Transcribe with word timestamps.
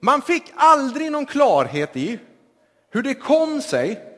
Man 0.00 0.22
fick 0.22 0.52
aldrig 0.54 1.12
någon 1.12 1.26
klarhet 1.26 1.96
i 1.96 2.18
hur 2.90 3.02
det 3.02 3.14
kom 3.14 3.62
sig 3.62 4.16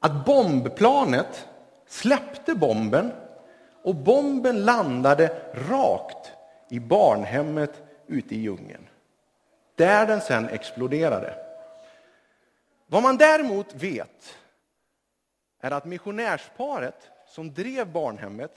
att 0.00 0.24
bombplanet 0.26 1.48
släppte 1.86 2.54
bomben 2.54 3.12
och 3.82 3.94
bomben 3.94 4.64
landade 4.64 5.52
rakt 5.70 6.32
i 6.70 6.80
barnhemmet 6.80 7.82
ute 8.06 8.34
i 8.34 8.38
djungeln. 8.38 8.88
Där 9.74 10.06
den 10.06 10.20
sen 10.20 10.48
exploderade. 10.48 11.34
Vad 12.86 13.02
man 13.02 13.16
däremot 13.16 13.74
vet 13.74 14.36
är 15.60 15.70
att 15.70 15.84
missionärsparet 15.84 17.10
som 17.26 17.54
drev 17.54 17.92
barnhemmet, 17.92 18.52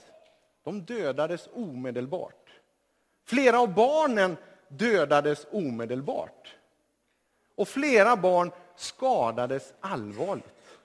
de 0.64 0.82
dödades 0.82 1.48
omedelbart. 1.54 2.50
Flera 3.24 3.60
av 3.60 3.74
barnen 3.74 4.36
dödades 4.68 5.46
omedelbart. 5.50 6.56
Och 7.56 7.68
flera 7.68 8.16
barn 8.16 8.50
skadades 8.76 9.72
allvarligt. 9.80 10.78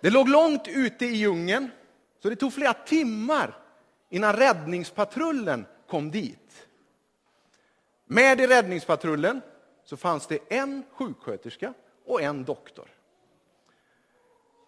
Det 0.00 0.10
låg 0.10 0.28
långt 0.28 0.68
ute 0.68 1.06
i 1.06 1.16
djungeln, 1.16 1.70
så 2.22 2.28
det 2.28 2.36
tog 2.36 2.52
flera 2.52 2.74
timmar 2.74 3.58
innan 4.08 4.32
räddningspatrullen 4.32 5.66
kom 5.88 6.10
dit. 6.10 6.66
Med 8.04 8.40
i 8.40 8.46
räddningspatrullen 8.46 9.40
så 9.84 9.96
fanns 9.96 10.26
det 10.26 10.38
en 10.48 10.82
sjuksköterska 10.92 11.74
och 12.06 12.22
en 12.22 12.44
doktor. 12.44 12.88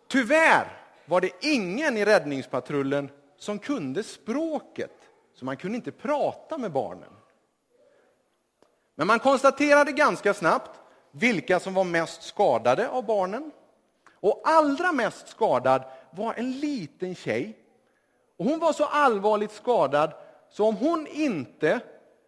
Tyvärr 0.08 0.82
var 1.04 1.20
det 1.20 1.30
ingen 1.40 1.96
i 1.96 2.04
räddningspatrullen 2.04 3.10
som 3.36 3.58
kunde 3.58 4.02
språket, 4.02 5.10
så 5.34 5.44
man 5.44 5.56
kunde 5.56 5.76
inte 5.76 5.92
prata 5.92 6.58
med 6.58 6.72
barnen. 6.72 7.17
Men 8.98 9.06
man 9.06 9.18
konstaterade 9.18 9.92
ganska 9.92 10.34
snabbt 10.34 10.80
vilka 11.10 11.60
som 11.60 11.74
var 11.74 11.84
mest 11.84 12.22
skadade 12.22 12.88
av 12.88 13.06
barnen. 13.06 13.50
Och 14.14 14.42
allra 14.44 14.92
mest 14.92 15.28
skadad 15.28 15.84
var 16.10 16.34
en 16.34 16.52
liten 16.52 17.14
tjej. 17.14 17.58
Och 18.36 18.44
hon 18.44 18.58
var 18.58 18.72
så 18.72 18.84
allvarligt 18.84 19.52
skadad 19.52 20.12
så 20.50 20.68
om 20.68 20.76
hon 20.76 21.06
inte 21.06 21.80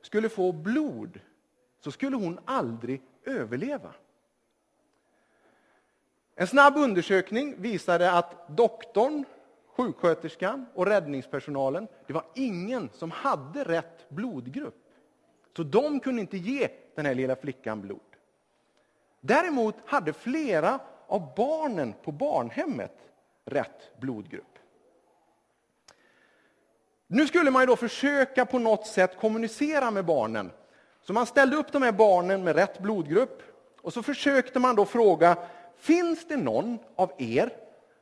skulle 0.02 0.28
få 0.28 0.52
blod 0.52 1.20
så 1.84 1.92
skulle 1.92 2.16
hon 2.16 2.40
aldrig 2.44 3.02
överleva. 3.24 3.94
En 6.34 6.46
snabb 6.46 6.76
undersökning 6.76 7.62
visade 7.62 8.12
att 8.12 8.48
doktorn, 8.48 9.24
sjuksköterskan 9.76 10.66
och 10.74 10.86
räddningspersonalen, 10.86 11.88
det 12.06 12.12
var 12.12 12.24
ingen 12.34 12.90
som 12.92 13.10
hade 13.10 13.64
rätt 13.64 14.08
blodgrupp. 14.08 14.86
Så 15.56 15.62
de 15.62 16.00
kunde 16.00 16.20
inte 16.20 16.36
ge 16.36 16.68
den 16.94 17.06
här 17.06 17.14
lilla 17.14 17.36
flickan 17.36 17.80
blod. 17.80 18.00
Däremot 19.20 19.74
hade 19.86 20.12
flera 20.12 20.80
av 21.06 21.34
barnen 21.36 21.94
på 22.04 22.12
barnhemmet 22.12 22.96
rätt 23.44 24.00
blodgrupp. 24.00 24.58
Nu 27.06 27.26
skulle 27.26 27.50
man 27.50 27.66
då 27.66 27.76
försöka 27.76 28.46
på 28.46 28.58
något 28.58 28.86
sätt 28.86 29.16
kommunicera 29.16 29.90
med 29.90 30.04
barnen. 30.04 30.50
Så 31.02 31.12
man 31.12 31.26
ställde 31.26 31.56
upp 31.56 31.72
de 31.72 31.82
här 31.82 31.92
barnen 31.92 32.44
med 32.44 32.56
rätt 32.56 32.78
blodgrupp 32.78 33.42
och 33.80 33.92
så 33.92 34.02
försökte 34.02 34.58
man 34.58 34.76
då 34.76 34.86
fråga, 34.86 35.36
finns 35.76 36.28
det 36.28 36.36
någon 36.36 36.78
av 36.96 37.12
er 37.18 37.50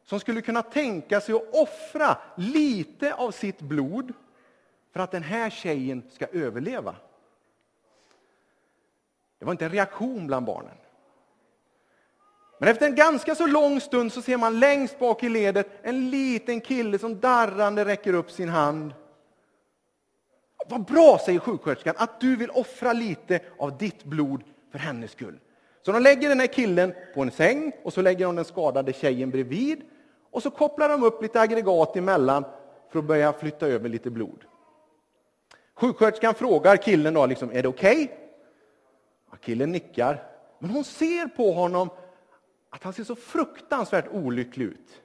som 0.04 0.20
skulle 0.20 0.41
kunna 0.41 0.62
tänka 0.62 1.20
sig 1.20 1.34
att 1.34 1.54
offra 1.54 2.16
lite 2.36 3.14
av 3.14 3.30
sitt 3.30 3.60
blod 3.60 4.12
för 4.92 5.00
att 5.00 5.10
den 5.10 5.22
här 5.22 5.50
tjejen 5.50 6.02
ska 6.10 6.26
överleva? 6.26 6.96
Det 9.39 9.44
var 9.44 9.53
inte 9.53 9.64
en 9.64 9.72
reaktion 9.72 10.27
bland 10.27 10.47
barnen. 10.47 10.77
Men 12.58 12.69
efter 12.69 12.86
en 12.86 12.94
ganska 12.94 13.34
så 13.34 13.47
lång 13.47 13.81
stund 13.81 14.12
så 14.12 14.22
ser 14.22 14.36
man 14.36 14.61
längst 14.61 14.99
bak 14.99 15.22
i 15.22 15.28
ledet 15.28 15.69
en 15.82 16.10
liten 16.10 16.60
kille 16.60 16.99
som 16.99 17.21
darrande 17.21 17.84
räcker 17.84 18.12
upp 18.12 18.31
sin 18.31 18.49
hand. 18.49 18.94
Vad 20.69 20.84
bra, 20.84 21.19
säger 21.25 21.38
sjuksköterskan, 21.38 21.94
att 21.99 22.21
du 22.21 22.37
vill 22.37 22.50
offra 22.50 22.93
lite 22.93 23.41
av 23.59 23.78
ditt 23.78 24.04
blod 24.04 24.43
för 24.72 24.78
hennes 24.78 25.10
skull. 25.10 25.38
Så 25.82 25.93
de 25.93 26.03
lägger 26.03 26.28
den 26.28 26.41
här 26.41 26.47
killen 26.47 26.94
på 27.15 27.22
en 27.22 27.31
säng 27.31 27.72
och 27.84 27.93
så 27.93 28.03
lägger 28.03 28.26
de 28.26 28.37
den 28.37 28.44
skadade 28.44 28.93
tjejen 28.93 29.31
bredvid 29.31 29.82
och 30.31 30.43
så 30.43 30.50
kopplar 30.50 30.88
de 30.88 31.03
upp 31.03 31.22
lite 31.22 31.41
aggregat 31.41 31.97
emellan 31.97 32.44
för 32.91 32.99
att 32.99 33.05
börja 33.05 33.32
flytta 33.32 33.66
över 33.66 33.88
lite 33.88 34.10
blod. 34.10 34.44
Sjuksköterskan 35.75 36.34
frågar 36.34 36.76
killen 36.76 37.15
då, 37.15 37.26
liksom, 37.26 37.50
är 37.53 37.62
det 37.62 37.69
okej? 37.69 38.05
Okay? 38.05 38.28
Killen 39.37 39.72
nickar, 39.72 40.25
men 40.59 40.71
hon 40.71 40.84
ser 40.84 41.27
på 41.27 41.53
honom 41.53 41.91
att 42.71 42.83
han 42.83 42.93
ser 42.93 43.05
så 43.05 43.16
fruktansvärt 43.16 44.09
olycklig 44.11 44.65
ut. 44.65 45.03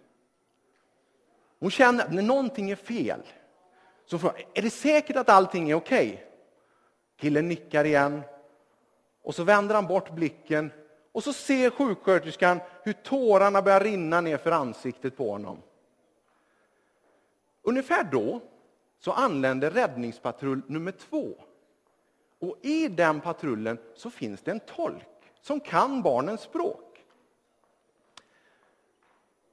Hon 1.59 1.71
känner 1.71 2.03
att 2.03 2.13
när 2.13 2.21
någonting 2.21 2.71
är 2.71 2.75
fel. 2.75 3.21
Så 4.05 4.19
frågar 4.19 4.45
är 4.53 4.61
det 4.61 4.69
säkert 4.69 5.15
att 5.15 5.29
allting 5.29 5.69
är 5.69 5.75
okej? 5.75 6.13
Okay? 6.13 6.25
Killen 7.17 7.47
nickar 7.47 7.85
igen. 7.85 8.21
Och 9.21 9.35
så 9.35 9.43
vänder 9.43 9.75
han 9.75 9.87
bort 9.87 10.11
blicken 10.11 10.71
och 11.11 11.23
så 11.23 11.33
ser 11.33 11.69
sjuksköterskan 11.69 12.59
hur 12.83 12.93
tårarna 12.93 13.61
börjar 13.61 13.79
rinna 13.79 14.21
ner 14.21 14.37
för 14.37 14.51
ansiktet 14.51 15.17
på 15.17 15.31
honom. 15.31 15.61
Ungefär 17.61 18.03
då 18.03 18.41
så 18.99 19.11
anländer 19.11 19.71
räddningspatrull 19.71 20.61
nummer 20.67 20.91
två. 20.91 21.35
Och 22.43 22.57
i 22.61 22.87
den 22.87 23.21
patrullen 23.21 23.77
så 23.95 24.09
finns 24.09 24.41
det 24.41 24.51
en 24.51 24.59
tolk 24.59 25.31
som 25.41 25.59
kan 25.59 26.01
barnens 26.01 26.41
språk. 26.41 27.03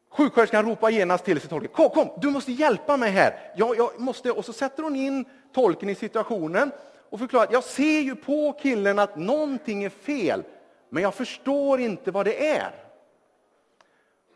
Sjuksköterskan 0.08 0.66
ropar 0.66 0.90
genast 0.90 1.24
till 1.24 1.40
sig 1.40 1.50
tolken. 1.50 1.70
Kom, 1.72 1.90
kom, 1.90 2.08
du 2.20 2.30
måste 2.30 2.52
hjälpa 2.52 2.96
mig 2.96 3.10
här. 3.10 3.52
Jag, 3.56 3.76
jag 3.76 4.00
måste. 4.00 4.30
Och 4.30 4.44
så 4.44 4.52
sätter 4.52 4.82
hon 4.82 4.96
in 4.96 5.24
tolken 5.52 5.88
i 5.88 5.94
situationen 5.94 6.72
och 7.10 7.18
förklarar 7.18 7.44
att 7.44 7.52
jag 7.52 7.64
ser 7.64 8.00
ju 8.00 8.16
på 8.16 8.52
killen 8.52 8.98
att 8.98 9.16
någonting 9.16 9.84
är 9.84 9.90
fel, 9.90 10.42
men 10.88 11.02
jag 11.02 11.14
förstår 11.14 11.80
inte 11.80 12.10
vad 12.10 12.26
det 12.26 12.48
är. 12.48 12.74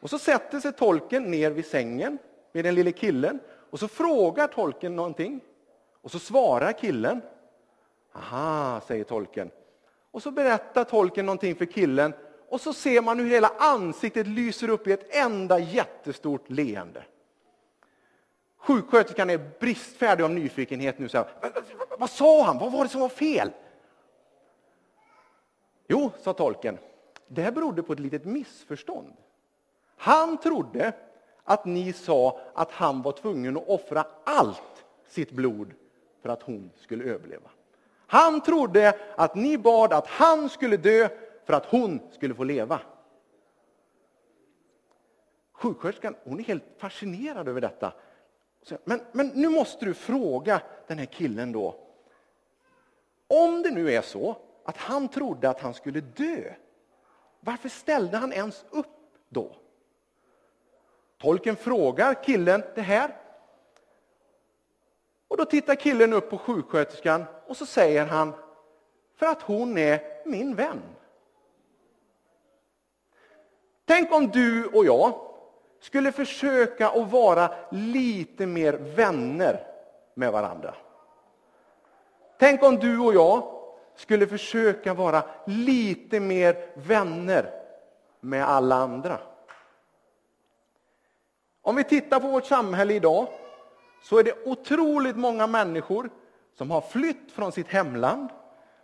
Och 0.01 0.11
så 0.11 0.19
sätter 0.19 0.61
sig 0.61 0.73
tolken 0.73 1.31
ner 1.31 1.51
vid 1.51 1.67
sängen 1.67 2.19
med 2.53 2.65
den 2.65 2.75
lille 2.75 2.93
killen 2.93 3.41
och 3.71 3.81
så 3.81 3.89
frågar 3.89 4.47
tolken 4.47 4.97
någonting. 4.97 5.41
Och 6.03 6.11
så 6.11 6.19
svarar 6.19 6.73
killen. 6.73 7.21
Aha, 8.15 8.81
säger 8.81 9.05
tolken. 9.05 9.51
Och 10.11 10.23
så 10.23 10.31
berättar 10.31 10.85
tolken 10.85 11.27
någonting 11.27 11.55
för 11.55 11.65
killen 11.65 12.13
och 12.49 12.61
så 12.61 12.73
ser 12.73 13.03
man 13.03 13.19
hur 13.19 13.31
hela 13.31 13.53
ansiktet 13.59 14.27
lyser 14.27 14.69
upp 14.69 14.87
i 14.87 14.93
ett 14.93 15.15
enda 15.17 15.59
jättestort 15.59 16.51
leende. 16.51 17.05
Sjuksköterskan 18.57 19.31
är 19.31 19.51
bristfärdig 19.61 20.25
av 20.25 20.31
nyfikenhet 20.31 20.99
nu. 20.99 21.09
Så 21.09 21.19
här, 21.19 21.27
vad 21.99 22.11
sa 22.11 22.45
han? 22.45 22.59
Vad 22.59 22.73
var 22.73 22.85
det 22.85 22.91
som 22.91 23.01
var 23.01 23.09
fel? 23.09 23.51
Jo, 25.89 26.11
sa 26.21 26.33
tolken, 26.33 26.79
det 27.27 27.43
här 27.43 27.53
berodde 27.53 27.83
på 27.83 27.93
ett 27.93 28.01
litet 28.01 28.25
missförstånd. 28.25 29.13
Han 29.97 30.37
trodde 30.37 30.93
att 31.45 31.65
ni 31.65 31.93
sa 31.93 32.41
att 32.55 32.71
han 32.71 33.03
var 33.03 33.13
tvungen 33.13 33.57
att 33.57 33.69
offra 33.69 34.07
allt 34.25 34.85
sitt 35.09 35.31
blod 35.31 35.75
för 36.23 36.29
att 36.29 36.43
hon 36.43 36.71
skulle 36.77 37.05
överleva. 37.05 37.51
Han 38.15 38.41
trodde 38.41 38.99
att 39.17 39.35
ni 39.35 39.59
bad 39.59 39.93
att 39.93 40.07
han 40.07 40.49
skulle 40.49 40.77
dö 40.77 41.09
för 41.45 41.53
att 41.53 41.67
hon 41.67 42.01
skulle 42.11 42.35
få 42.35 42.45
leva. 42.45 42.81
Sjuksköterskan 45.53 46.17
hon 46.25 46.41
är 46.41 46.45
helt 46.45 46.65
fascinerad 46.79 47.49
över 47.49 47.61
detta. 47.61 47.93
Men, 48.85 49.01
men 49.13 49.27
nu 49.29 49.49
måste 49.49 49.85
du 49.85 49.95
fråga 49.95 50.63
den 50.87 50.99
här 50.99 51.07
killen 51.07 51.53
då. 51.53 51.81
Om 53.27 53.63
det 53.63 53.71
nu 53.71 53.93
är 53.93 54.03
så 54.03 54.37
att 54.65 54.77
han 54.77 55.09
trodde 55.09 55.51
att 55.51 55.61
han 55.61 55.75
skulle 55.75 56.01
dö, 56.01 56.55
varför 57.41 57.69
ställde 57.69 58.17
han 58.17 58.33
ens 58.33 58.65
upp 58.71 58.87
då? 59.29 59.57
Tolken 61.19 61.57
frågar 61.57 62.25
killen 62.25 62.63
det 62.75 62.83
här. 62.83 63.17
Och 65.29 65.37
då 65.37 65.45
tittar 65.45 65.75
killen 65.75 66.13
upp 66.13 66.31
på 66.31 66.39
sjuksköterskan 66.39 67.25
och 67.47 67.57
så 67.57 67.67
säger 67.67 68.07
han, 68.07 68.33
för 69.17 69.27
att 69.27 69.43
hon 69.43 69.79
är 69.79 70.01
min 70.27 70.55
vän. 70.55 70.83
Tänk 73.85 74.13
om 74.13 74.29
du 74.29 74.67
och 74.67 74.85
jag 74.85 75.15
skulle 75.81 76.13
försöka 76.13 76.91
att 76.91 77.11
vara 77.11 77.55
lite 77.71 78.47
mer 78.47 78.73
vänner 78.73 79.67
med 80.15 80.33
varandra. 80.33 80.75
Tänk 82.39 82.63
om 82.63 82.77
du 82.77 82.99
och 82.99 83.15
jag 83.15 83.43
skulle 83.97 84.27
försöka 84.27 84.95
vara 84.95 85.23
lite 85.47 86.21
mer 86.21 86.73
vänner 86.75 87.51
med 88.21 88.49
alla 88.49 88.75
andra. 88.75 89.19
Om 91.63 91.77
vi 91.77 91.85
tittar 91.85 92.21
på 92.21 92.29
vårt 92.29 92.47
samhälle 92.47 92.95
idag 92.95 93.27
så 94.03 94.19
är 94.19 94.25
det 94.25 94.47
otroligt 94.47 95.17
många 95.17 95.47
människor 95.47 96.11
som 96.55 96.71
har 96.71 96.81
flytt 96.81 97.33
från 97.33 97.53
sitt 97.53 97.69
hemland, 97.69 98.29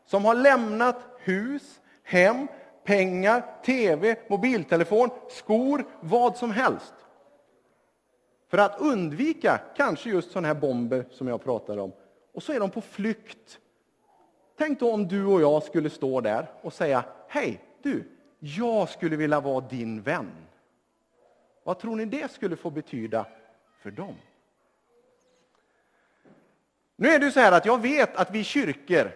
som 0.05 0.25
har 0.25 0.35
lämnat 0.35 0.97
hus, 1.19 1.81
hem, 2.03 2.47
pengar, 2.85 3.63
tv, 3.65 4.17
mobiltelefon, 4.29 5.11
skor, 5.31 5.85
vad 6.01 6.37
som 6.37 6.51
helst. 6.51 6.95
För 8.49 8.59
att 8.59 8.81
undvika 8.81 9.61
kanske 9.77 10.11
just 10.11 10.31
sådana 10.31 10.49
här 10.49 10.55
bomber 10.55 11.05
som 11.11 11.29
jag 11.29 11.45
pratade 11.45 11.81
om. 11.81 11.93
Och 12.35 12.43
så 12.43 12.53
är 12.53 12.61
de 12.61 12.71
på 12.71 12.81
flykt. 12.81 13.59
Tänk 14.59 14.81
då 14.81 14.93
om 14.93 15.09
du 15.09 15.27
och 15.27 15.41
jag 15.41 15.63
skulle 15.63 15.91
stå 15.91 16.21
där 16.21 16.47
och 16.63 16.73
säga, 16.73 17.05
hej 17.29 17.61
du, 17.83 18.05
jag 18.39 18.89
skulle 18.89 19.17
vilja 19.17 19.41
vara 19.41 19.61
din 19.61 20.03
vän. 20.03 20.31
Vad 21.65 21.79
tror 21.79 21.97
ni 21.97 22.05
det 22.05 22.31
skulle 22.31 22.57
få 22.57 22.71
betyda 22.71 23.27
för 23.83 23.91
dem? 23.91 24.15
Nu 27.01 27.09
är 27.09 27.19
det 27.19 27.33
så 27.33 27.41
här 27.41 27.53
att 27.53 27.67
jag 27.67 27.83
vet 27.83 28.17
att 28.17 28.31
vi 28.31 28.45
kyrkor 28.45 29.13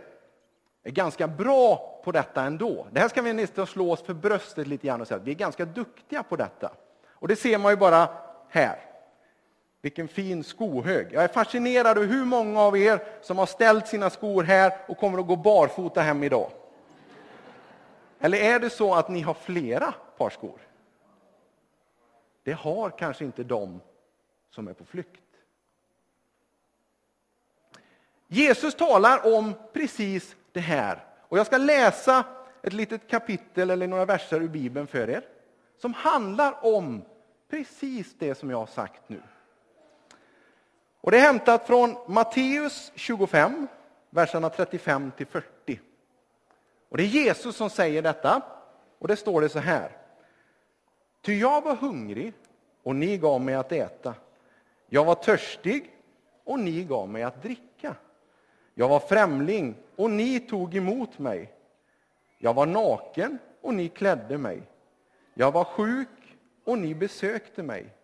är 0.82 0.90
ganska 0.90 1.28
bra 1.28 2.00
på 2.04 2.12
detta 2.12 2.42
ändå. 2.42 2.86
Det 2.92 3.00
här 3.00 3.08
ska 3.08 3.22
vi 3.22 3.32
nästan 3.32 3.66
slå 3.66 3.92
oss 3.92 4.02
för 4.02 4.14
bröstet 4.14 4.66
lite 4.66 4.86
grann 4.86 5.00
och 5.00 5.08
säga 5.08 5.18
att 5.18 5.26
vi 5.26 5.30
är 5.30 5.34
ganska 5.34 5.64
duktiga 5.64 6.22
på 6.22 6.36
detta. 6.36 6.72
Och 7.08 7.28
det 7.28 7.36
ser 7.36 7.58
man 7.58 7.72
ju 7.72 7.76
bara 7.76 8.08
här. 8.48 8.78
Vilken 9.80 10.08
fin 10.08 10.44
skohög. 10.44 11.08
Jag 11.12 11.24
är 11.24 11.28
fascinerad 11.28 11.98
över 11.98 12.06
hur 12.06 12.24
många 12.24 12.60
av 12.60 12.76
er 12.78 13.02
som 13.22 13.38
har 13.38 13.46
ställt 13.46 13.88
sina 13.88 14.10
skor 14.10 14.42
här 14.42 14.72
och 14.88 14.98
kommer 14.98 15.18
att 15.18 15.26
gå 15.26 15.36
barfota 15.36 16.00
hem 16.00 16.22
idag. 16.22 16.50
Eller 18.20 18.38
är 18.38 18.60
det 18.60 18.70
så 18.70 18.94
att 18.94 19.08
ni 19.08 19.20
har 19.20 19.34
flera 19.34 19.94
par 20.16 20.30
skor? 20.30 20.60
Det 22.42 22.52
har 22.52 22.90
kanske 22.90 23.24
inte 23.24 23.44
de 23.44 23.80
som 24.50 24.68
är 24.68 24.72
på 24.72 24.84
flykt. 24.84 25.23
Jesus 28.34 28.74
talar 28.74 29.34
om 29.34 29.54
precis 29.72 30.36
det 30.52 30.60
här. 30.60 31.04
Och 31.20 31.38
jag 31.38 31.46
ska 31.46 31.58
läsa 31.58 32.24
ett 32.62 32.72
litet 32.72 33.08
kapitel 33.08 33.70
eller 33.70 33.86
några 33.86 34.04
verser 34.04 34.40
ur 34.40 34.48
Bibeln 34.48 34.86
för 34.86 35.10
er. 35.10 35.22
Som 35.78 35.94
handlar 35.94 36.64
om 36.64 37.02
precis 37.50 38.14
det 38.18 38.34
som 38.34 38.50
jag 38.50 38.58
har 38.58 38.66
sagt 38.66 39.02
nu. 39.06 39.20
Och 41.00 41.10
Det 41.10 41.18
är 41.18 41.22
hämtat 41.22 41.66
från 41.66 41.96
Matteus 42.08 42.92
25, 42.94 43.66
verserna 44.10 44.50
35 44.50 45.12
till 45.16 45.26
40. 45.26 45.80
Och 46.88 46.96
Det 46.96 47.02
är 47.02 47.06
Jesus 47.06 47.56
som 47.56 47.70
säger 47.70 48.02
detta. 48.02 48.42
Och 48.98 49.08
det 49.08 49.16
står 49.16 49.40
det 49.40 49.48
så 49.48 49.58
här. 49.58 49.90
Ty 51.22 51.38
jag 51.38 51.62
var 51.62 51.76
hungrig 51.76 52.32
och 52.82 52.96
ni 52.96 53.18
gav 53.18 53.40
mig 53.40 53.54
att 53.54 53.72
äta. 53.72 54.14
Jag 54.86 55.04
var 55.04 55.14
törstig 55.14 55.90
och 56.44 56.58
ni 56.58 56.84
gav 56.84 57.08
mig 57.08 57.22
att 57.22 57.42
dricka. 57.42 57.73
Jag 58.74 58.88
var 58.88 59.00
främling 59.00 59.74
och 59.96 60.10
ni 60.10 60.40
tog 60.40 60.74
emot 60.74 61.18
mig. 61.18 61.52
Jag 62.38 62.54
var 62.54 62.66
naken 62.66 63.38
och 63.60 63.74
ni 63.74 63.88
klädde 63.88 64.38
mig. 64.38 64.62
Jag 65.34 65.52
var 65.52 65.64
sjuk 65.64 66.36
och 66.64 66.78
ni 66.78 66.94
besökte 66.94 67.62
mig. 67.62 67.94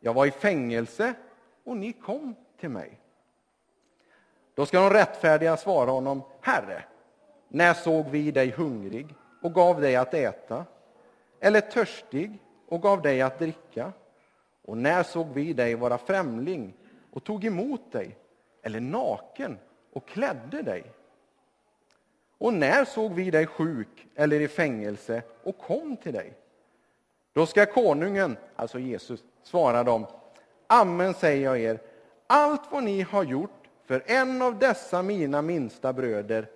Jag 0.00 0.14
var 0.14 0.26
i 0.26 0.30
fängelse 0.30 1.14
och 1.64 1.76
ni 1.76 1.92
kom 1.92 2.34
till 2.60 2.68
mig. 2.68 3.00
Då 4.54 4.66
ska 4.66 4.80
de 4.80 4.90
rättfärdiga 4.90 5.56
svara 5.56 5.90
honom, 5.90 6.22
Herre, 6.40 6.84
när 7.48 7.74
såg 7.74 8.08
vi 8.08 8.30
dig 8.30 8.50
hungrig 8.50 9.14
och 9.42 9.54
gav 9.54 9.80
dig 9.80 9.96
att 9.96 10.14
äta? 10.14 10.64
Eller 11.40 11.60
törstig 11.60 12.38
och 12.68 12.82
gav 12.82 13.02
dig 13.02 13.22
att 13.22 13.38
dricka? 13.38 13.92
Och 14.64 14.76
när 14.76 15.02
såg 15.02 15.26
vi 15.32 15.52
dig 15.52 15.74
vara 15.74 15.98
främling 15.98 16.74
och 17.12 17.24
tog 17.24 17.44
emot 17.44 17.92
dig? 17.92 18.16
Eller 18.62 18.80
naken 18.80 19.58
och 19.94 20.06
klädde 20.06 20.62
dig? 20.62 20.84
Och 22.38 22.54
när 22.54 22.84
såg 22.84 23.12
vi 23.12 23.30
dig 23.30 23.46
sjuk 23.46 24.06
eller 24.14 24.40
i 24.40 24.48
fängelse 24.48 25.22
och 25.42 25.58
kom 25.58 25.96
till 25.96 26.12
dig? 26.12 26.32
Då 27.32 27.46
ska 27.46 27.66
konungen, 27.66 28.36
alltså 28.56 28.78
Jesus, 28.78 29.20
svara 29.42 29.84
dem, 29.84 30.06
Amen 30.66 31.14
säger 31.14 31.44
jag 31.44 31.60
er, 31.60 31.80
allt 32.26 32.62
vad 32.70 32.84
ni 32.84 33.02
har 33.02 33.24
gjort 33.24 33.50
för 33.84 34.02
en 34.06 34.42
av 34.42 34.58
dessa 34.58 35.02
mina 35.02 35.42
minsta 35.42 35.92
bröder, 35.92 36.48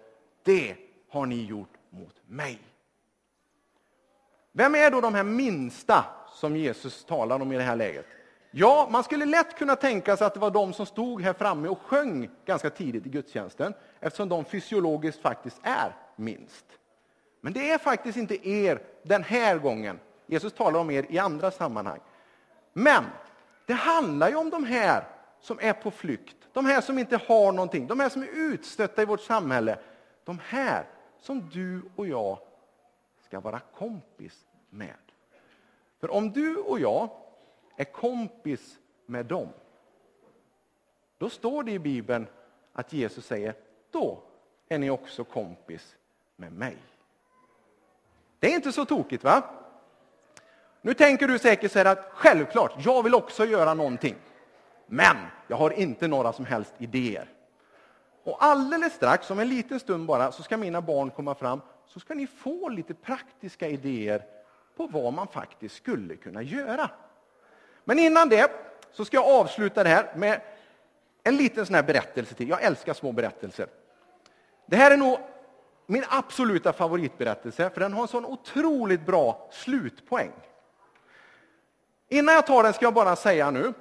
det 0.43 0.77
har 1.09 1.27
ni 1.27 1.45
gjort 1.45 1.75
mot 1.91 2.15
mig. 2.27 2.59
Vem 4.53 4.75
är 4.75 4.91
då 4.91 5.01
de 5.01 5.15
här 5.15 5.25
minsta 5.25 6.05
som 6.35 6.57
Jesus 6.57 7.05
talar 7.05 7.41
om 7.41 7.53
i 7.53 7.57
det 7.57 7.63
här 7.63 7.77
läget? 7.77 8.07
Ja, 8.51 8.89
man 8.91 9.05
skulle 9.05 9.25
lätt 9.25 9.59
kunna 9.59 9.77
tänka 9.77 10.17
sig 10.17 10.27
att 10.27 10.35
det 10.35 10.41
var 10.41 10.51
de 10.51 10.73
som 10.73 10.87
stod 10.87 11.23
här 11.23 11.33
framme 11.33 11.69
och 11.69 11.83
sjöng 11.83 12.31
ganska 12.45 12.71
tidigt 12.71 13.07
i 13.07 13.09
gudstjänsten, 13.09 13.75
eftersom 14.01 14.29
de 14.29 14.45
fysiologiskt 14.45 15.23
faktiskt 15.23 15.61
är 15.63 15.97
minst. 16.17 16.65
Men 17.41 17.53
det 17.53 17.71
är 17.71 17.79
faktiskt 17.79 18.19
inte 18.19 18.49
er 18.49 18.83
den 19.03 19.23
här 19.23 19.59
gången. 19.59 20.01
Jesus 20.27 20.53
talar 20.53 20.81
om 20.81 20.91
er 20.91 21.07
i 21.09 21.19
andra 21.19 21.51
sammanhang. 21.51 22.01
Men 22.73 23.05
det 23.67 23.73
handlar 23.73 24.29
ju 24.29 24.37
om 24.37 24.51
de 24.51 24.65
här 24.65 25.05
som 25.41 25.59
är 25.61 25.73
på 25.73 25.91
flykt, 25.91 26.37
de 26.53 26.67
här 26.67 26.81
som 26.81 26.99
inte 26.99 27.21
har 27.27 27.53
någonting, 27.53 27.87
de 27.87 28.01
här 28.01 28.09
som 28.09 28.23
är 28.23 28.29
utstötta 28.33 29.03
i 29.03 29.05
vårt 29.05 29.21
samhälle. 29.21 29.79
De 30.25 30.39
här 30.49 30.85
som 31.21 31.49
du 31.49 31.83
och 31.97 32.07
jag 32.07 32.39
ska 33.27 33.41
vara 33.41 33.61
kompis 33.61 34.47
med. 34.71 34.95
För 36.01 36.11
om 36.11 36.33
du 36.33 36.57
och 36.57 36.81
jag 36.81 37.11
är 37.79 37.85
kompis 37.85 38.79
med 39.07 39.27
dem, 39.27 39.49
då 41.19 41.31
står 41.31 41.63
det 41.63 41.73
i 41.73 41.79
Bibeln 41.79 42.27
att 42.73 42.93
Jesus 42.93 43.27
säger, 43.27 43.55
då 43.91 44.23
är 44.69 44.79
ni 44.79 44.91
också 44.91 45.25
kompis 45.25 45.97
med 46.37 46.53
mig. 46.53 46.77
Det 48.39 48.47
är 48.47 48.55
inte 48.55 48.73
så 48.73 48.85
tokigt 48.85 49.25
va? 49.25 49.43
Nu 50.81 50.95
tänker 50.95 51.29
du 51.29 51.39
säkert 51.39 51.73
så 51.73 51.89
att 51.89 52.11
självklart, 52.13 52.73
jag 52.79 53.03
vill 53.03 53.15
också 53.15 53.45
göra 53.45 53.75
någonting. 53.75 54.17
Men 54.87 55.17
jag 55.49 55.57
har 55.57 55.71
inte 55.71 56.09
några 56.09 56.33
som 56.33 56.45
helst 56.45 56.75
idéer. 56.79 57.29
Och 58.25 58.45
alldeles 58.45 58.93
strax, 58.93 59.31
om 59.31 59.39
en 59.39 59.49
liten 59.49 59.81
stund 59.81 60.07
bara, 60.07 60.33
så 60.33 60.43
ska 60.43 60.57
mina 60.57 60.81
barn 60.81 61.11
komma 61.11 61.35
fram. 61.35 61.61
Så 61.87 62.01
ska 62.01 62.15
ni 62.15 62.27
få 62.27 62.69
lite 62.69 62.95
praktiska 62.95 63.69
idéer 63.69 64.25
på 64.77 64.87
vad 64.87 65.13
man 65.13 65.27
faktiskt 65.27 65.77
skulle 65.77 66.17
kunna 66.17 66.43
göra. 66.43 66.91
Men 67.89 67.99
innan 67.99 68.29
det 68.29 68.51
så 68.93 69.05
ska 69.05 69.17
jag 69.17 69.27
avsluta 69.27 69.85
det 69.85 69.89
här 69.91 70.13
med 70.15 70.41
en 71.23 71.37
liten 71.37 71.67
sån 71.67 71.75
här 71.75 71.83
berättelse 71.83 72.35
till. 72.35 72.49
Jag 72.49 72.63
älskar 72.63 72.95
små 72.95 73.13
berättelser. 73.13 73.67
Det 74.67 74.77
här 74.77 74.91
är 74.91 74.97
nog 74.97 75.19
min 75.87 76.05
absoluta 76.09 76.73
favoritberättelse, 76.73 77.71
för 77.71 77.81
den 77.81 77.93
har 77.93 78.03
en 78.03 78.09
sån 78.09 78.25
otroligt 78.25 79.07
bra 79.07 79.49
slutpoäng. 79.53 80.33
Innan 82.09 82.35
jag 82.35 82.47
tar 82.47 82.63
den 82.63 82.73
ska 82.73 82.85
jag 82.85 82.95
bara 82.95 83.17
säga 83.17 83.51
nu, 83.51 83.73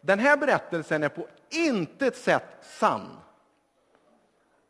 den 0.00 0.18
här 0.18 0.36
berättelsen 0.36 1.02
är 1.02 1.08
på 1.08 1.26
intet 1.48 2.16
sätt 2.16 2.56
sann. 2.62 3.16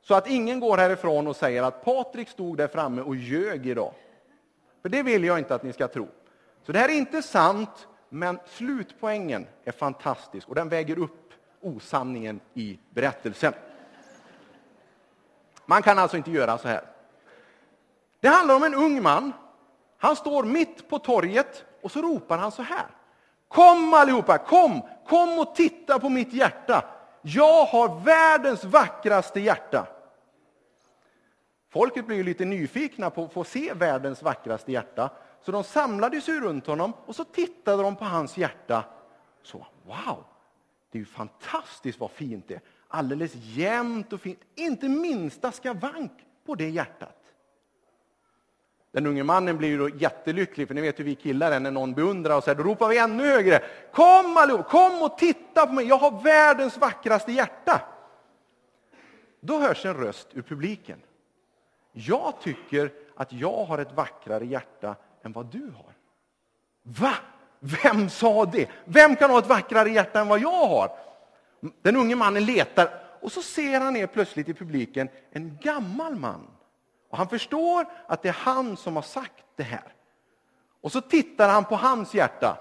Så 0.02 0.14
att 0.14 0.28
ingen 0.28 0.60
går 0.60 0.78
härifrån 0.78 1.26
och 1.26 1.36
säger 1.36 1.62
att 1.62 1.84
Patrik 1.84 2.28
stod 2.28 2.56
där 2.56 2.68
framme 2.68 3.02
och 3.02 3.16
ljög 3.16 3.66
idag. 3.66 3.94
För 4.82 4.88
det 4.88 5.02
vill 5.02 5.24
jag 5.24 5.38
inte 5.38 5.54
att 5.54 5.62
ni 5.62 5.72
ska 5.72 5.88
tro. 5.88 6.08
Så 6.66 6.72
det 6.72 6.78
här 6.78 6.88
är 6.88 6.92
inte 6.92 7.22
sant, 7.22 7.86
men 8.12 8.38
slutpoängen 8.46 9.46
är 9.64 9.72
fantastisk 9.72 10.48
och 10.48 10.54
den 10.54 10.68
väger 10.68 10.98
upp 10.98 11.32
osanningen 11.60 12.40
i 12.54 12.78
berättelsen. 12.90 13.52
Man 15.66 15.82
kan 15.82 15.98
alltså 15.98 16.16
inte 16.16 16.30
göra 16.30 16.58
så 16.58 16.68
här. 16.68 16.84
Det 18.20 18.28
handlar 18.28 18.56
om 18.56 18.62
en 18.62 18.74
ung 18.74 19.02
man. 19.02 19.32
Han 19.98 20.16
står 20.16 20.44
mitt 20.44 20.88
på 20.88 20.98
torget 20.98 21.64
och 21.82 21.90
så 21.90 22.02
ropar 22.02 22.38
han 22.38 22.52
så 22.52 22.62
här. 22.62 22.86
Kom 23.48 23.94
allihopa, 23.94 24.38
kom, 24.38 24.82
kom 25.06 25.38
och 25.38 25.54
titta 25.54 25.98
på 25.98 26.08
mitt 26.08 26.32
hjärta. 26.32 26.84
Jag 27.22 27.64
har 27.64 28.00
världens 28.00 28.64
vackraste 28.64 29.40
hjärta. 29.40 29.86
Folket 31.70 32.06
blir 32.06 32.24
lite 32.24 32.44
nyfikna 32.44 33.10
på 33.10 33.24
att 33.24 33.32
få 33.32 33.44
se 33.44 33.72
världens 33.72 34.22
vackraste 34.22 34.72
hjärta. 34.72 35.10
Så 35.42 35.52
de 35.52 35.64
samlade 35.64 36.20
sig 36.20 36.40
runt 36.40 36.66
honom 36.66 36.92
och 37.06 37.16
så 37.16 37.24
tittade 37.24 37.82
de 37.82 37.96
på 37.96 38.04
hans 38.04 38.36
hjärta. 38.36 38.84
Så, 39.42 39.66
wow, 39.86 40.24
det 40.90 40.98
är 40.98 41.00
ju 41.00 41.06
fantastiskt 41.06 42.00
vad 42.00 42.10
fint 42.10 42.48
det 42.48 42.54
är. 42.54 42.60
Alldeles 42.88 43.34
jämnt 43.34 44.12
och 44.12 44.20
fint. 44.20 44.40
Inte 44.54 44.88
minsta 44.88 45.52
skavank 45.52 46.12
på 46.46 46.54
det 46.54 46.70
hjärtat. 46.70 47.16
Den 48.92 49.06
unge 49.06 49.22
mannen 49.22 49.56
blir 49.56 49.78
då 49.78 49.88
jättelycklig, 49.88 50.68
för 50.68 50.74
ni 50.74 50.80
vet 50.80 50.98
hur 50.98 51.04
vi 51.04 51.14
killar 51.14 51.52
är 51.52 51.60
när 51.60 51.70
någon 51.70 51.94
beundrar 51.94 52.36
oss. 52.36 52.44
Då 52.44 52.54
ropar 52.54 52.88
vi 52.88 52.98
ännu 52.98 53.24
högre. 53.24 53.62
Kom 53.92 54.36
allihop, 54.36 54.68
kom 54.68 55.02
och 55.02 55.18
titta 55.18 55.66
på 55.66 55.72
mig, 55.72 55.86
jag 55.86 55.98
har 55.98 56.22
världens 56.22 56.78
vackraste 56.78 57.32
hjärta. 57.32 57.80
Då 59.40 59.58
hörs 59.58 59.86
en 59.86 59.94
röst 59.94 60.28
ur 60.32 60.42
publiken. 60.42 61.02
Jag 61.92 62.40
tycker 62.40 62.92
att 63.16 63.32
jag 63.32 63.64
har 63.64 63.78
ett 63.78 63.92
vackrare 63.92 64.46
hjärta 64.46 64.96
än 65.22 65.32
vad 65.32 65.46
du 65.46 65.72
har. 65.76 65.94
Va? 66.82 67.14
Vem 67.60 68.08
sa 68.08 68.44
det? 68.44 68.68
Vem 68.84 69.16
kan 69.16 69.30
ha 69.30 69.38
ett 69.38 69.46
vackrare 69.46 69.90
hjärta 69.90 70.20
än 70.20 70.28
vad 70.28 70.40
jag 70.40 70.66
har? 70.66 70.90
Den 71.82 71.96
unge 71.96 72.16
mannen 72.16 72.44
letar 72.44 72.88
och 73.20 73.32
så 73.32 73.42
ser 73.42 73.80
han 73.80 73.92
ner 73.92 74.06
plötsligt 74.06 74.48
i 74.48 74.54
publiken 74.54 75.08
en 75.30 75.58
gammal 75.62 76.16
man 76.16 76.46
Och 77.08 77.18
han 77.18 77.28
förstår 77.28 77.86
att 78.06 78.22
det 78.22 78.28
är 78.28 78.32
han 78.32 78.76
som 78.76 78.96
har 78.96 79.02
sagt 79.02 79.44
det 79.56 79.62
här. 79.62 79.94
Och 80.80 80.92
så 80.92 81.00
tittar 81.00 81.48
han 81.48 81.64
på 81.64 81.76
hans 81.76 82.14
hjärta 82.14 82.58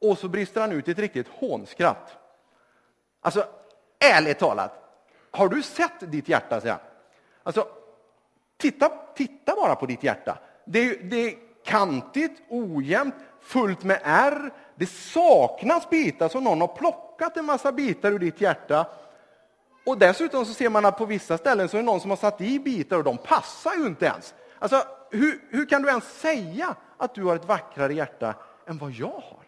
och 0.00 0.18
så 0.18 0.28
brister 0.28 0.60
han 0.60 0.72
ut 0.72 0.88
i 0.88 0.90
ett 0.90 0.98
riktigt 0.98 1.28
hånskratt. 1.28 2.18
Alltså, 3.20 3.44
ärligt 3.98 4.38
talat, 4.38 4.72
har 5.30 5.48
du 5.48 5.62
sett 5.62 6.12
ditt 6.12 6.28
hjärta? 6.28 6.60
Säger 6.60 6.72
han. 6.72 6.82
Alltså, 7.42 7.68
titta, 8.56 8.88
titta 9.14 9.54
bara 9.54 9.74
på 9.74 9.86
ditt 9.86 10.02
hjärta. 10.02 10.38
Det, 10.72 11.10
det 11.10 11.16
är 11.16 11.34
kantigt, 11.64 12.42
ojämnt, 12.48 13.14
fullt 13.40 13.84
med 13.84 14.00
ärr. 14.04 14.52
Det 14.74 14.86
saknas 14.86 15.90
bitar, 15.90 16.28
så 16.28 16.40
någon 16.40 16.60
har 16.60 16.68
plockat 16.68 17.36
en 17.36 17.44
massa 17.44 17.72
bitar 17.72 18.12
ur 18.12 18.18
ditt 18.18 18.40
hjärta. 18.40 18.86
Och 19.86 19.98
dessutom 19.98 20.46
så 20.46 20.54
ser 20.54 20.70
man 20.70 20.84
att 20.84 20.98
på 20.98 21.04
vissa 21.04 21.38
ställen 21.38 21.68
så 21.68 21.76
är 21.76 21.80
det 21.80 21.86
någon 21.86 22.00
som 22.00 22.10
har 22.10 22.16
satt 22.16 22.40
i 22.40 22.58
bitar 22.58 22.96
och 22.96 23.04
de 23.04 23.18
passar 23.18 23.74
ju 23.74 23.86
inte 23.86 24.06
ens. 24.06 24.34
Alltså, 24.58 24.82
hur, 25.10 25.44
hur 25.50 25.66
kan 25.66 25.82
du 25.82 25.88
ens 25.88 26.20
säga 26.20 26.76
att 26.96 27.14
du 27.14 27.24
har 27.24 27.36
ett 27.36 27.44
vackrare 27.44 27.94
hjärta 27.94 28.34
än 28.66 28.78
vad 28.78 28.90
jag 28.90 29.06
har? 29.06 29.44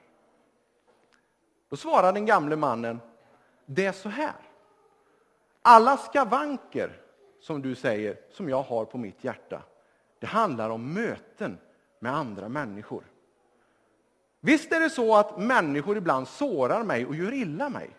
Då 1.70 1.76
svarar 1.76 2.12
den 2.12 2.26
gamle 2.26 2.56
mannen, 2.56 3.00
det 3.66 3.86
är 3.86 3.92
så 3.92 4.08
här. 4.08 4.34
Alla 5.62 5.96
skavanker 5.96 7.00
som 7.40 7.62
du 7.62 7.74
säger, 7.74 8.16
som 8.30 8.48
jag 8.48 8.62
har 8.62 8.84
på 8.84 8.98
mitt 8.98 9.24
hjärta, 9.24 9.62
det 10.24 10.28
handlar 10.28 10.70
om 10.70 10.92
möten 10.92 11.58
med 11.98 12.14
andra 12.14 12.48
människor. 12.48 13.04
Visst 14.40 14.72
är 14.72 14.80
det 14.80 14.90
så 14.90 15.16
att 15.16 15.38
människor 15.38 15.96
ibland 15.96 16.28
sårar 16.28 16.82
mig 16.82 17.06
och 17.06 17.14
gör 17.14 17.32
illa 17.32 17.68
mig. 17.68 17.90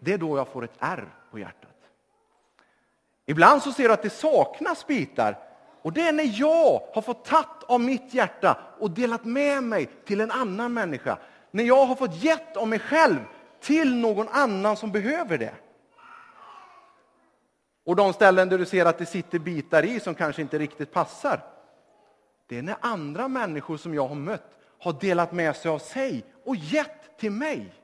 Det 0.00 0.12
är 0.12 0.18
då 0.18 0.36
jag 0.36 0.48
får 0.48 0.64
ett 0.64 0.76
ärr 0.78 1.08
på 1.30 1.38
hjärtat. 1.38 1.76
Ibland 3.26 3.62
så 3.62 3.72
ser 3.72 3.88
du 3.88 3.92
att 3.94 4.02
det 4.02 4.10
saknas 4.10 4.86
bitar 4.86 5.38
och 5.82 5.92
det 5.92 6.02
är 6.02 6.12
när 6.12 6.40
jag 6.40 6.80
har 6.94 7.02
fått 7.02 7.24
tatt 7.24 7.62
av 7.62 7.80
mitt 7.80 8.14
hjärta 8.14 8.58
och 8.78 8.90
delat 8.90 9.24
med 9.24 9.62
mig 9.62 9.90
till 10.04 10.20
en 10.20 10.30
annan 10.30 10.74
människa. 10.74 11.18
När 11.50 11.64
jag 11.64 11.86
har 11.86 11.94
fått 11.94 12.22
gett 12.22 12.56
av 12.56 12.68
mig 12.68 12.78
själv 12.78 13.18
till 13.60 13.96
någon 13.96 14.28
annan 14.28 14.76
som 14.76 14.92
behöver 14.92 15.38
det. 15.38 15.54
Och 17.90 17.96
de 17.96 18.12
ställen 18.12 18.48
där 18.48 18.58
du 18.58 18.66
ser 18.66 18.86
att 18.86 18.98
det 18.98 19.06
sitter 19.06 19.38
bitar 19.38 19.84
i 19.84 20.00
som 20.00 20.14
kanske 20.14 20.42
inte 20.42 20.58
riktigt 20.58 20.92
passar. 20.92 21.44
Det 22.46 22.58
är 22.58 22.62
när 22.62 22.76
andra 22.80 23.28
människor 23.28 23.76
som 23.76 23.94
jag 23.94 24.08
har 24.08 24.14
mött 24.14 24.58
har 24.78 24.92
delat 24.92 25.32
med 25.32 25.56
sig 25.56 25.70
av 25.70 25.78
sig 25.78 26.24
och 26.44 26.56
gett 26.56 27.18
till 27.18 27.32
mig. 27.32 27.74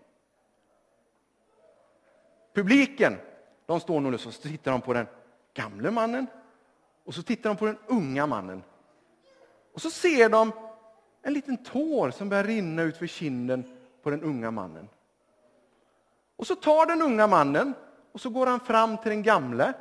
Publiken, 2.55 3.17
de 3.67 3.81
står 3.81 4.01
nog 4.01 4.15
och 4.15 4.21
så 4.21 4.31
tittar 4.33 4.73
de 4.73 4.81
på 4.81 4.93
den 4.93 5.07
gamle 5.55 5.91
mannen 5.91 6.27
och 7.05 7.15
så 7.15 7.23
tittar 7.23 7.51
de 7.51 7.57
på 7.57 7.67
den 7.67 7.79
unga 7.87 8.27
mannen. 8.27 8.63
Och 9.73 9.83
så 9.83 9.91
ser 9.91 10.29
de 10.29 10.53
en 11.23 11.33
liten 11.33 11.57
tår 11.57 12.11
som 12.11 12.29
börjar 12.29 12.45
rinna 12.45 12.83
ut 12.83 12.97
för 12.97 13.07
kinden 13.07 13.77
på 14.03 14.11
den 14.11 14.23
unga 14.23 14.51
mannen. 14.51 14.89
Och 16.37 16.47
så 16.47 16.55
tar 16.55 16.87
den 16.87 17.03
unga 17.03 17.27
mannen 17.27 17.75
och 18.13 18.21
så 18.21 18.31
går 18.31 18.47
han 18.47 18.61
fram 18.61 18.99
till 18.99 19.11
den 19.11 19.23
gamle 19.23 19.75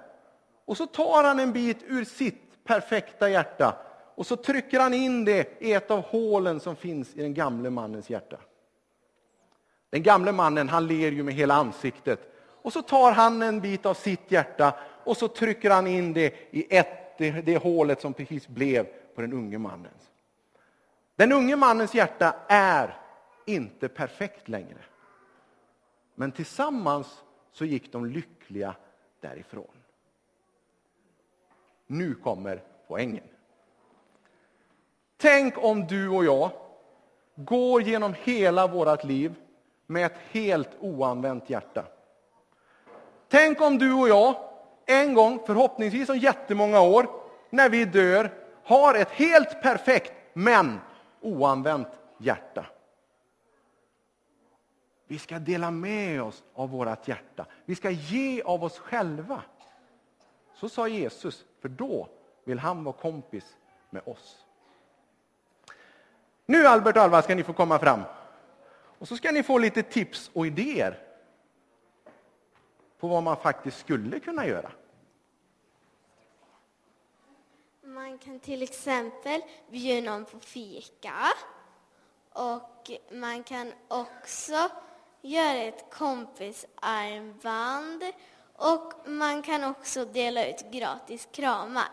och 0.66 0.78
så 0.78 0.86
tar 0.86 1.24
han 1.24 1.40
en 1.40 1.54
bit 1.54 1.78
ur 1.88 2.04
sitt 2.04 2.64
perfekta 2.64 3.30
hjärta 3.30 3.78
och 4.16 4.28
så 4.28 4.36
trycker 4.36 4.80
han 4.80 4.94
in 4.94 5.26
det 5.26 5.62
i 5.62 5.74
ett 5.74 5.92
av 5.92 6.02
hålen 6.02 6.60
som 6.60 6.76
finns 6.76 7.16
i 7.16 7.22
den 7.22 7.34
gamle 7.34 7.70
mannens 7.70 8.10
hjärta. 8.10 8.38
Den 9.90 10.04
gamle 10.04 10.32
mannen 10.32 10.70
han 10.70 10.88
ler 10.88 11.12
ju 11.12 11.24
med 11.24 11.34
hela 11.34 11.54
ansiktet 11.54 12.32
och 12.38 12.74
så 12.74 12.82
tar 12.82 13.12
han 13.12 13.42
en 13.42 13.62
bit 13.62 13.86
av 13.86 13.94
sitt 13.94 14.32
hjärta 14.32 14.74
och 15.04 15.18
så 15.18 15.28
trycker 15.28 15.70
han 15.70 15.88
in 15.88 16.14
det 16.14 16.34
i 16.52 16.78
ett, 16.78 17.18
det, 17.18 17.32
det 17.32 17.58
hålet 17.58 18.02
som 18.02 18.14
precis 18.14 18.48
blev 18.48 18.84
på 19.16 19.22
den 19.22 19.34
unge 19.34 19.58
mannens. 19.58 20.12
Den 21.16 21.32
unge 21.32 21.56
mannens 21.56 21.94
hjärta 21.96 22.36
är 22.48 22.98
inte 23.46 23.88
perfekt 23.88 24.50
längre. 24.50 24.80
Men 26.16 26.32
tillsammans 26.32 27.24
så 27.52 27.66
gick 27.66 27.92
de 27.92 28.06
lyckliga 28.06 28.76
därifrån. 29.22 29.68
Nu 31.88 32.15
kommer 32.15 32.63
poängen. 32.88 33.24
Tänk 35.18 35.63
om 35.63 35.88
du 35.88 36.10
och 36.10 36.25
jag 36.25 36.51
går 37.36 37.82
genom 37.82 38.15
hela 38.24 38.68
vårt 38.68 39.04
liv 39.04 39.36
med 39.88 40.06
ett 40.06 40.18
helt 40.32 40.70
oanvänt 40.80 41.50
hjärta. 41.50 41.86
Tänk 43.27 43.62
om 43.62 43.77
du 43.77 43.94
och 43.94 44.10
jag 44.10 44.36
en 44.86 45.13
gång, 45.13 45.39
förhoppningsvis 45.46 46.10
om 46.10 46.18
jättemånga 46.18 46.82
år, 46.82 47.08
när 47.50 47.70
vi 47.70 47.86
dör, 47.86 48.32
har 48.63 48.96
ett 48.96 49.12
helt 49.12 49.62
perfekt 49.62 50.13
men 50.34 50.80
oanvänt 51.22 51.88
hjärta. 52.18 52.65
Vi 55.08 55.20
ska 55.20 55.39
dela 55.39 55.72
med 55.72 56.24
oss 56.24 56.44
av 56.54 56.70
vårt 56.70 57.08
hjärta. 57.08 57.46
Vi 57.65 57.75
ska 57.75 57.89
ge 57.89 58.42
av 58.42 58.63
oss 58.63 58.80
själva. 58.80 59.42
Så 60.56 60.70
sa 60.70 60.88
Jesus, 60.88 61.46
för 61.66 61.70
då 61.70 62.10
vill 62.44 62.60
han 62.60 62.84
vara 62.84 62.96
kompis 62.96 63.58
med 63.90 64.02
oss. 64.06 64.46
Nu 66.46 66.68
Albert 66.68 66.96
och 66.96 67.02
Alva 67.02 67.22
ska 67.22 67.36
ni 67.36 67.44
få 67.44 67.54
komma 67.54 67.80
fram. 67.80 68.02
Och 69.00 69.08
så 69.08 69.18
ska 69.18 69.32
ni 69.32 69.44
få 69.44 69.58
lite 69.58 69.84
tips 69.84 70.32
och 70.34 70.48
idéer 70.48 71.00
på 73.00 73.08
vad 73.08 73.24
man 73.24 73.38
faktiskt 73.38 73.80
skulle 73.80 74.20
kunna 74.20 74.48
göra. 74.48 74.72
Man 77.82 78.18
kan 78.18 78.40
till 78.40 78.64
exempel 78.64 79.42
bjuda 79.70 80.12
någon 80.12 80.26
på 80.26 80.40
fika. 80.40 81.16
Och 82.30 82.92
man 83.12 83.44
kan 83.44 83.74
också 83.88 84.70
göra 85.22 85.58
ett 85.58 85.86
kompisarmband. 85.92 88.04
Och 88.58 88.94
man 89.06 89.42
kan 89.42 89.64
också 89.64 90.06
dela 90.06 90.48
ut 90.48 90.72
gratis 90.72 91.28
kramar. 91.32 91.90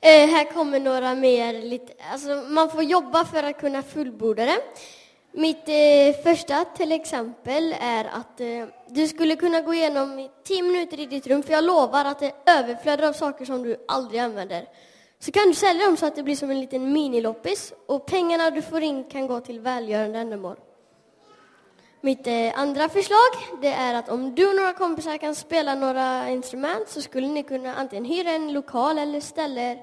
Eh, 0.00 0.28
här 0.28 0.52
kommer 0.52 0.80
några 0.80 1.14
mer. 1.14 1.62
Lite, 1.62 1.92
alltså 2.12 2.28
man 2.28 2.70
får 2.70 2.82
jobba 2.82 3.24
för 3.24 3.42
att 3.42 3.60
kunna 3.60 3.82
fullborda 3.82 4.44
det. 4.44 4.60
Mitt 5.32 5.68
eh, 5.68 6.22
första 6.22 6.64
till 6.64 6.92
exempel 6.92 7.76
är 7.80 8.04
att 8.04 8.40
eh, 8.40 8.66
du 8.88 9.08
skulle 9.08 9.36
kunna 9.36 9.60
gå 9.60 9.74
igenom 9.74 10.28
tio 10.44 10.62
minuter 10.62 11.00
i 11.00 11.06
ditt 11.06 11.26
rum, 11.26 11.42
för 11.42 11.52
jag 11.52 11.64
lovar 11.64 12.04
att 12.04 12.18
det 12.18 12.32
överflödar 12.46 13.08
av 13.08 13.12
saker 13.12 13.44
som 13.44 13.62
du 13.62 13.84
aldrig 13.88 14.20
använder. 14.20 14.66
Så 15.24 15.32
kan 15.32 15.48
du 15.48 15.54
sälja 15.54 15.86
dem 15.86 15.96
så 15.96 16.06
att 16.06 16.16
det 16.16 16.22
blir 16.22 16.36
som 16.36 16.50
en 16.50 16.60
liten 16.60 16.92
miniloppis 16.92 17.72
och 17.86 18.06
pengarna 18.06 18.50
du 18.50 18.62
får 18.62 18.82
in 18.82 19.04
kan 19.04 19.26
gå 19.26 19.40
till 19.40 19.60
välgörande 19.60 20.18
ändamål. 20.18 20.56
Mitt 22.00 22.26
eh, 22.26 22.58
andra 22.58 22.88
förslag 22.88 23.60
det 23.62 23.68
är 23.68 23.94
att 23.94 24.08
om 24.08 24.34
du 24.34 24.48
och 24.48 24.56
några 24.56 24.72
kompisar 24.72 25.16
kan 25.16 25.34
spela 25.34 25.74
några 25.74 26.30
instrument 26.30 26.88
så 26.88 27.02
skulle 27.02 27.28
ni 27.28 27.42
kunna 27.42 27.74
antingen 27.74 28.04
hyra 28.04 28.30
en 28.30 28.52
lokal 28.52 28.98
eller 28.98 29.20
ställe 29.20 29.78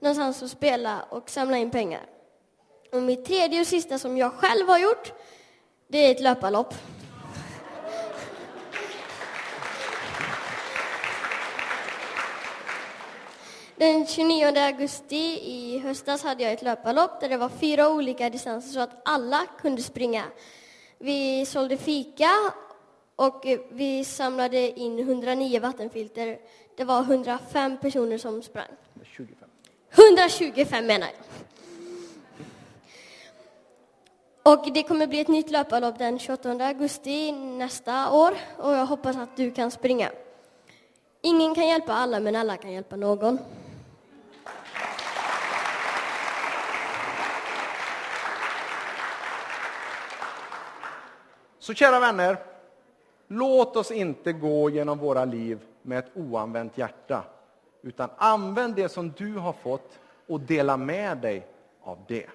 någonstans 0.00 0.42
att 0.42 0.50
spela 0.50 1.02
och 1.10 1.30
samla 1.30 1.56
in 1.56 1.70
pengar. 1.70 2.06
Och 2.92 3.02
mitt 3.02 3.24
tredje 3.24 3.60
och 3.60 3.66
sista 3.66 3.98
som 3.98 4.18
jag 4.18 4.32
själv 4.32 4.68
har 4.68 4.78
gjort, 4.78 5.12
det 5.88 5.98
är 5.98 6.10
ett 6.10 6.20
löparlopp. 6.20 6.74
Den 13.82 14.06
29 14.06 14.58
augusti 14.58 15.40
i 15.42 15.78
höstas 15.78 16.22
hade 16.22 16.42
jag 16.42 16.52
ett 16.52 16.62
löparlopp 16.62 17.20
där 17.20 17.28
det 17.28 17.36
var 17.36 17.48
fyra 17.48 17.88
olika 17.88 18.30
distanser 18.30 18.70
så 18.70 18.80
att 18.80 19.02
alla 19.04 19.46
kunde 19.60 19.82
springa. 19.82 20.24
Vi 20.98 21.46
sålde 21.46 21.76
fika 21.76 22.30
och 23.16 23.46
vi 23.70 24.04
samlade 24.04 24.80
in 24.80 24.98
109 24.98 25.60
vattenfilter. 25.60 26.38
Det 26.76 26.84
var 26.84 27.00
105 27.00 27.76
personer 27.76 28.18
som 28.18 28.42
sprang. 28.42 28.66
125, 28.94 29.48
125 29.90 30.86
menar 30.86 31.06
jag. 31.06 31.16
Och 34.52 34.72
det 34.72 34.82
kommer 34.82 35.06
bli 35.06 35.20
ett 35.20 35.28
nytt 35.28 35.50
löparlopp 35.50 35.98
den 35.98 36.18
28 36.18 36.50
augusti 36.50 37.32
nästa 37.32 38.12
år 38.12 38.34
och 38.58 38.72
jag 38.72 38.86
hoppas 38.86 39.16
att 39.16 39.36
du 39.36 39.50
kan 39.50 39.70
springa. 39.70 40.10
Ingen 41.22 41.54
kan 41.54 41.66
hjälpa 41.66 41.92
alla, 41.92 42.20
men 42.20 42.36
alla 42.36 42.56
kan 42.56 42.72
hjälpa 42.72 42.96
någon. 42.96 43.38
Så 51.62 51.74
kära 51.74 52.00
vänner, 52.00 52.36
låt 53.28 53.76
oss 53.76 53.90
inte 53.90 54.32
gå 54.32 54.70
genom 54.70 54.98
våra 54.98 55.24
liv 55.24 55.58
med 55.82 55.98
ett 55.98 56.10
oanvänt 56.14 56.78
hjärta, 56.78 57.24
utan 57.82 58.10
använd 58.16 58.74
det 58.74 58.88
som 58.88 59.12
du 59.16 59.34
har 59.34 59.52
fått 59.52 59.98
och 60.26 60.40
dela 60.40 60.76
med 60.76 61.18
dig 61.18 61.46
av 61.82 61.98
det. 62.08 62.26